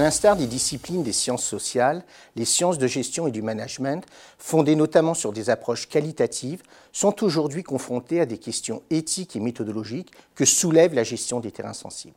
[0.00, 2.04] l'instar des disciplines des sciences sociales,
[2.36, 4.04] les sciences de gestion et du management,
[4.38, 6.62] fondées notamment sur des approches qualitatives,
[6.92, 11.72] sont aujourd'hui confrontées à des questions éthiques et méthodologiques que soulève la gestion des terrains
[11.72, 12.14] sensibles.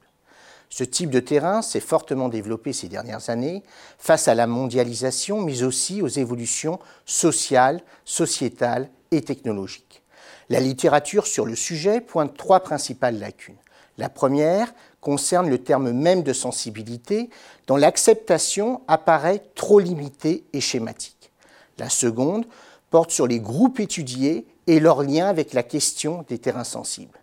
[0.70, 3.64] Ce type de terrain s'est fortement développé ces dernières années
[3.98, 10.02] face à la mondialisation, mais aussi aux évolutions sociales, sociétales et technologiques.
[10.50, 13.56] La littérature sur le sujet pointe trois principales lacunes.
[13.98, 17.30] La première concerne le terme même de sensibilité,
[17.68, 21.32] dont l'acceptation apparaît trop limitée et schématique.
[21.78, 22.46] La seconde
[22.90, 27.20] porte sur les groupes étudiés et leur lien avec la question des terrains sensibles.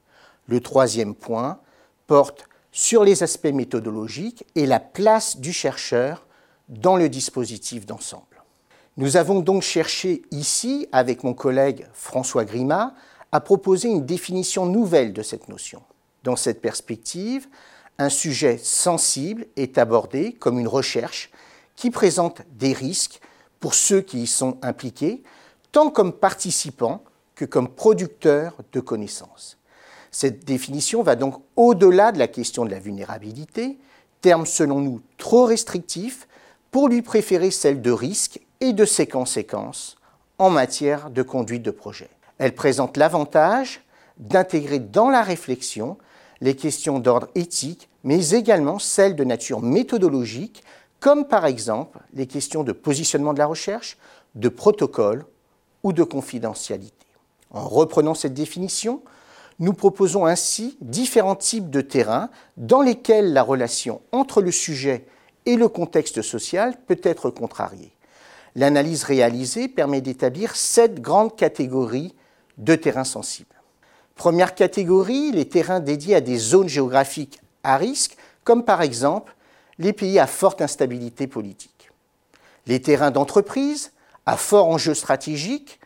[0.46, 1.60] Le troisième point
[2.06, 6.26] porte sur les aspects méthodologiques et la place du chercheur
[6.68, 8.24] dans le dispositif d'ensemble.
[8.96, 12.94] Nous avons donc cherché ici, avec mon collègue François Grima,
[13.30, 15.82] à proposer une définition nouvelle de cette notion.
[16.22, 17.48] Dans cette perspective,
[17.98, 21.30] un sujet sensible est abordé comme une recherche
[21.76, 23.20] qui présente des risques
[23.60, 25.22] pour ceux qui y sont impliqués,
[25.72, 27.02] tant comme participants
[27.34, 29.58] que comme producteurs de connaissances.
[30.10, 33.78] Cette définition va donc au-delà de la question de la vulnérabilité,
[34.20, 36.28] terme selon nous trop restrictif,
[36.70, 39.96] pour lui préférer celle de risque et de ses conséquences
[40.38, 42.10] en matière de conduite de projet.
[42.38, 43.82] Elle présente l'avantage
[44.18, 45.98] d'intégrer dans la réflexion
[46.42, 50.64] les questions d'ordre éthique, mais également celles de nature méthodologique,
[50.98, 53.96] comme par exemple les questions de positionnement de la recherche,
[54.34, 55.24] de protocole
[55.84, 57.06] ou de confidentialité.
[57.50, 59.02] En reprenant cette définition,
[59.60, 65.06] nous proposons ainsi différents types de terrains dans lesquels la relation entre le sujet
[65.46, 67.92] et le contexte social peut être contrariée.
[68.56, 72.16] L'analyse réalisée permet d'établir sept grandes catégories
[72.58, 73.61] de terrains sensibles.
[74.22, 79.34] Première catégorie, les terrains dédiés à des zones géographiques à risque, comme par exemple
[79.80, 81.90] les pays à forte instabilité politique.
[82.68, 83.90] Les terrains d'entreprise
[84.24, 85.80] à fort enjeu stratégique,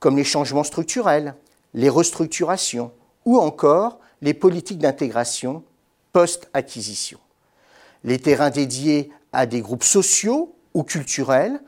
[0.00, 1.34] comme les changements structurels,
[1.72, 2.92] les restructurations
[3.24, 5.64] ou encore les politiques d'intégration
[6.12, 7.20] post-acquisition.
[8.04, 11.58] Les terrains dédiés à des groupes sociaux ou culturels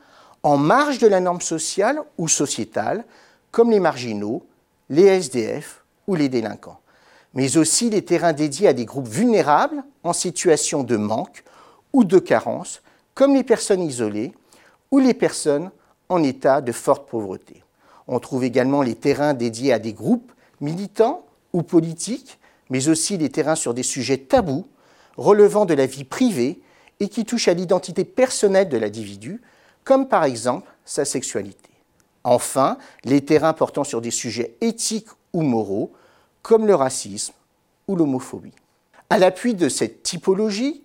[0.43, 3.05] en marge de la norme sociale ou sociétale,
[3.49, 4.45] comme les marginaux,
[4.91, 6.79] les SDF ou les délinquants,
[7.33, 11.43] mais aussi les terrains dédiés à des groupes vulnérables en situation de manque
[11.93, 12.81] ou de carence,
[13.13, 14.33] comme les personnes isolées
[14.91, 15.71] ou les personnes
[16.09, 17.63] en état de forte pauvreté.
[18.07, 22.39] On trouve également les terrains dédiés à des groupes militants ou politiques,
[22.69, 24.67] mais aussi les terrains sur des sujets tabous,
[25.17, 26.59] relevant de la vie privée
[26.99, 29.41] et qui touchent à l'identité personnelle de l'individu,
[29.83, 31.69] comme par exemple sa sexualité.
[32.23, 35.91] Enfin, les terrains portant sur des sujets éthiques ou moraux,
[36.41, 37.33] comme le racisme
[37.87, 38.53] ou l'homophobie.
[39.09, 40.83] À l'appui de cette typologie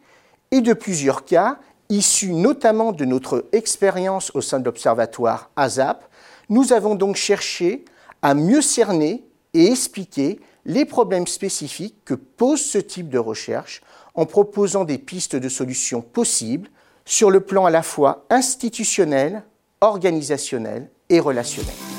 [0.50, 6.04] et de plusieurs cas, issus notamment de notre expérience au sein de l'Observatoire ASAP,
[6.48, 7.84] nous avons donc cherché
[8.22, 9.24] à mieux cerner
[9.54, 13.82] et expliquer les problèmes spécifiques que pose ce type de recherche
[14.14, 16.68] en proposant des pistes de solutions possibles
[17.04, 19.44] sur le plan à la fois institutionnel,
[19.80, 21.89] organisationnel et relationnel.